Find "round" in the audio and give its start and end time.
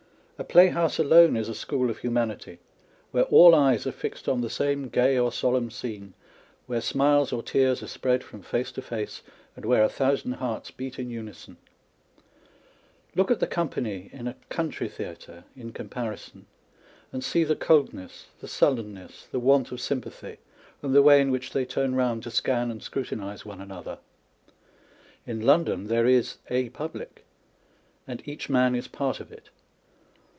21.93-22.23